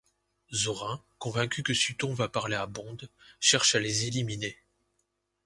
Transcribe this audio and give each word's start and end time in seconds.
Zorin, 0.51 1.03
convaincu 1.19 1.61
que 1.61 1.75
Sutton 1.75 2.11
va 2.15 2.27
parler 2.27 2.55
à 2.55 2.65
Bond, 2.65 2.97
cherche 3.39 3.75
à 3.75 3.79
les 3.79 4.05
éliminer. 4.07 4.57